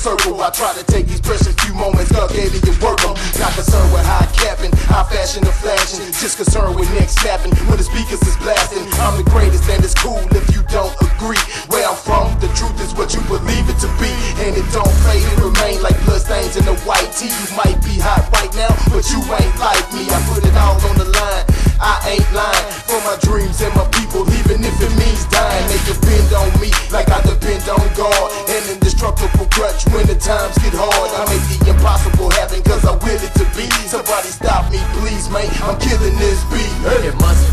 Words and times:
I 0.00 0.48
try 0.48 0.72
to 0.72 0.84
take 0.88 1.04
these 1.04 1.20
precious 1.20 1.52
few 1.60 1.74
moments, 1.74 2.08
gave 2.32 2.48
me 2.56 2.60
your 2.64 2.72
work 2.80 3.04
'em. 3.04 3.12
Not 3.36 3.52
concerned 3.52 3.92
with 3.92 4.00
high 4.00 4.24
capping, 4.32 4.72
high 4.88 5.04
fashion 5.04 5.46
or 5.46 5.52
flashing. 5.52 6.00
Just 6.16 6.38
concerned 6.38 6.74
with 6.74 6.88
neck 6.96 7.10
snapping 7.10 7.52
when 7.68 7.76
the 7.76 7.84
speakers 7.84 8.22
is 8.24 8.34
blasting. 8.38 8.88
I'm 8.96 9.18
the 9.18 9.28
greatest 9.28 9.68
and 9.68 9.84
it's 9.84 9.92
cool 9.92 10.24
if 10.32 10.48
you 10.56 10.62
don't 10.72 10.96
agree. 11.04 11.36
Where 11.68 11.86
I'm 11.86 11.96
from, 11.96 12.32
the 12.40 12.48
truth 12.56 12.80
is 12.80 12.94
what 12.94 13.12
you 13.12 13.20
believe 13.28 13.68
it 13.68 13.78
to 13.84 13.88
be. 14.00 14.08
And 14.40 14.56
it 14.56 14.64
don't 14.72 14.94
fade, 15.04 15.20
it 15.20 15.36
remain 15.36 15.82
like 15.82 16.00
bloodstains 16.06 16.56
in 16.56 16.64
the 16.64 16.76
white 16.88 17.12
tee. 17.12 17.28
You 17.28 17.48
might 17.52 17.76
be 17.84 18.00
hot 18.00 18.24
right 18.32 18.52
now, 18.56 18.72
but 18.88 19.04
you 19.12 19.20
ain't 19.36 19.56
like 19.60 19.84
me. 19.92 20.08
I 20.08 20.18
put 20.32 20.40
it 20.48 20.56
all 20.56 20.80
on 20.80 20.96
the 20.96 21.12
line. 21.12 21.44
I 21.78 22.16
ain't 22.16 22.32
lying 22.32 22.89
hard. 30.80 31.10
I 31.12 31.22
make 31.28 31.44
the 31.50 31.70
impossible 31.70 32.30
happen 32.30 32.62
cause 32.62 32.84
I 32.84 32.96
will 32.96 33.20
it 33.20 33.34
to 33.36 33.44
be. 33.56 33.68
Somebody 33.88 34.28
stop 34.32 34.70
me, 34.72 34.80
please, 34.96 35.28
man. 35.28 35.48
I'm 35.66 35.76
killing 35.78 36.16
this 36.16 36.40
beat. 36.48 36.72
Hey. 36.86 37.08
It 37.08 37.16
must 37.20 37.49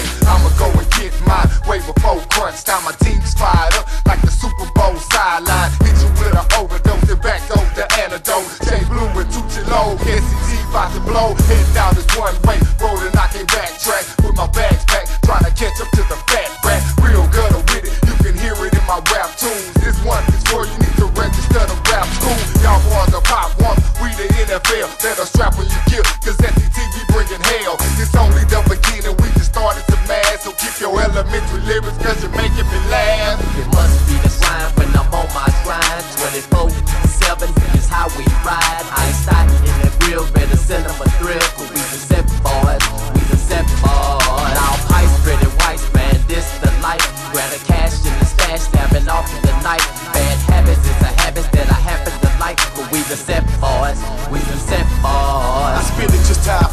pay. 0.00 0.26
I'ma 0.26 0.48
go 0.56 0.68
and 0.72 0.88
get 0.96 1.12
mine. 1.26 1.48
Way 1.68 1.78
before 1.84 2.20
crunch 2.32 2.64
time, 2.64 2.84
my 2.84 2.92
team's 3.04 3.34
fired 3.34 3.74
up 3.76 3.86
like 4.06 4.20
the 4.22 4.30
Super 4.32 4.68
Bowl 4.72 4.96
sideline. 4.96 5.70
Hit 5.84 5.96
you 6.00 6.10
with 6.18 6.34
an 6.34 6.46
overdose 6.56 7.08
and 7.10 7.20
back 7.22 7.42
over 7.52 7.72
the 7.76 7.86
antidote. 8.00 8.48
J 8.64 8.80
Blue 8.88 9.08
and 9.20 9.28
Toochie 9.30 9.64
Loc. 9.68 10.00
S.E.T. 10.00 10.50
about 10.68 10.92
to 10.94 11.00
blow. 11.00 11.34
Head 11.48 11.66
down 11.74 11.94
this 11.94 12.08
one 12.16 12.34
way. 12.48 12.58
Rolling, 12.80 13.14
I 13.16 13.26
can 13.28 13.46
backtrack 13.46 14.04
with 14.24 14.36
my 14.36 14.48
bags 14.48 14.84
packed. 14.84 15.22
Trying 15.24 15.44
to 15.44 15.52
catch 15.52 15.76
up 15.80 15.90
to 15.92 16.02
the 16.08 16.18
fat 16.28 16.50
rat. 16.64 16.82
Real 17.04 17.26
gutter 17.30 17.62
with 17.70 17.84
it. 17.86 17.94
You 18.08 18.14
can 18.24 18.34
hear 18.40 18.56
it 18.66 18.72
in 18.72 18.84
my 18.88 19.00
rap 19.12 19.36
tunes. 19.36 19.74
This 19.84 19.98
one 20.04 20.24
is 20.32 20.42
for 20.48 20.64
you 20.66 20.76
need 20.80 20.96
to 20.98 21.06
register 21.14 21.62
the 21.64 21.78
rap 21.92 22.06
school. 22.18 22.40
Y'all 22.64 22.80
boys 22.88 23.12
are 23.14 23.24
pop 23.24 23.52
one. 23.60 23.78
We 24.02 24.08
the 24.16 24.26
NFL. 24.48 24.88
Better 25.02 25.26
strap 25.26 25.56
when 25.58 25.69
lyrics 31.70 31.98
cause 31.98 32.20
you're 32.22 32.32
making 32.32 32.66
me 32.66 32.78
laugh. 32.90 33.38
It 33.56 33.66
must 33.72 33.96
be 34.08 34.14
the 34.18 34.30
grind 34.40 34.76
when 34.76 34.90
I'm 34.98 35.09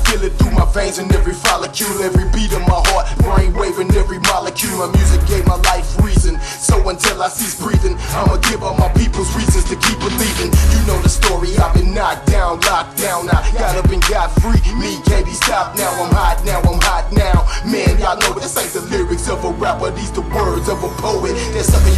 feel 0.07 0.23
it 0.23 0.33
through 0.39 0.51
my 0.51 0.65
veins 0.71 0.97
and 0.97 1.11
every 1.11 1.33
follicle, 1.33 1.99
every 2.01 2.23
beat 2.31 2.51
of 2.55 2.63
my 2.63 2.79
heart, 2.91 3.05
brain 3.19 3.53
waving 3.53 3.91
every 3.95 4.19
molecule. 4.31 4.79
My 4.79 4.87
music 4.95 5.21
gave 5.27 5.45
my 5.45 5.59
life 5.67 5.85
reason. 5.99 6.39
So 6.39 6.79
until 6.87 7.21
I 7.21 7.27
cease 7.27 7.59
breathing, 7.59 7.99
I'ma 8.15 8.37
give 8.47 8.63
all 8.63 8.75
my 8.75 8.87
people's 8.95 9.29
reasons 9.35 9.67
to 9.67 9.75
keep 9.75 9.99
believing. 9.99 10.49
You 10.71 10.79
know 10.87 10.97
the 11.03 11.11
story, 11.11 11.51
I've 11.59 11.75
been 11.75 11.93
knocked 11.93 12.27
down, 12.31 12.59
locked 12.61 12.97
down. 12.97 13.27
I 13.29 13.43
got 13.51 13.75
up 13.75 13.91
and 13.91 14.03
got 14.07 14.31
free. 14.39 14.61
Me 14.79 14.95
can't 15.03 15.25
be 15.25 15.35
stopped 15.35 15.77
now. 15.77 15.91
I'm 15.99 16.13
hot 16.15 16.39
now, 16.45 16.63
I'm 16.63 16.79
hot 16.79 17.11
now. 17.11 17.43
Man, 17.67 17.99
y'all 17.99 18.17
know 18.17 18.31
this 18.39 18.55
ain't 18.55 18.71
the 18.71 18.81
lyrics 18.87 19.27
of 19.29 19.43
a 19.43 19.51
rapper, 19.59 19.91
these 19.91 20.11
the 20.11 20.21
words 20.21 20.69
of 20.69 20.83
a 20.83 20.91
poet. 21.03 21.35
There's 21.51 21.67
something 21.67 21.96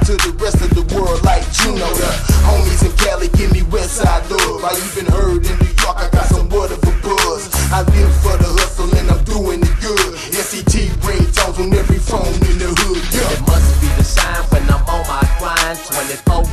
Beaumont 0.00 0.06
to 0.06 0.30
the 0.30 0.36
rest 0.42 0.60
of 0.62 0.70
the 0.70 0.82
world 0.94 1.22
like 1.24 1.42
Juno. 1.52 1.86
The 1.94 2.10
homies 2.44 2.84
in 2.84 2.92
Cali 2.96 3.28
give 3.28 3.52
me 3.52 3.60
Westside 3.60 4.28
love. 4.30 4.64
I 4.64 4.74
even 4.92 5.06
heard 5.12 5.44
in 5.44 5.58
New 5.58 5.74
York 5.82 5.96
I 5.96 6.08
got 6.10 6.26
some 6.26 6.48
word 6.48 6.70
of 6.72 6.82
a 6.82 6.92
buzz. 7.02 7.48
I 7.72 7.82
live 7.82 8.14
for 8.22 8.36
the 8.36 8.48
hustle 8.60 8.92
and 8.96 9.10
I'm 9.10 9.22
doing 9.24 9.60
it 9.60 9.74
good. 9.80 10.14
S.E.T. 10.34 10.88
ringtones 11.04 11.58
on 11.58 11.72
every 11.74 11.98
phone 11.98 12.34
in 12.48 12.58
the 12.58 12.70
hood. 12.76 13.02
Yeah. 13.12 13.32
It 13.32 13.40
must 13.46 13.80
be 13.80 13.88
the 13.96 14.04
shine 14.04 14.44
when 14.50 14.62
I'm 14.70 14.82
on 14.88 15.06
my 15.06 15.22
grind. 15.38 15.78
24 15.78 16.49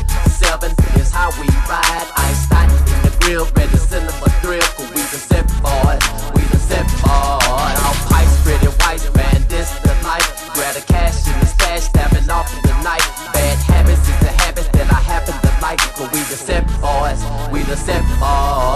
Oh. 18.30 18.67